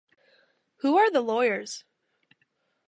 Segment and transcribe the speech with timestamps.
[0.77, 1.83] Who are the lawyers?